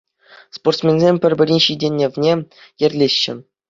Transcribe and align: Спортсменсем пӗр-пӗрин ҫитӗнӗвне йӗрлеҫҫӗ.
Спортсменсем 0.57 1.15
пӗр-пӗрин 1.27 1.59
ҫитӗнӗвне 1.69 2.33
йӗрлеҫҫӗ. 2.79 3.33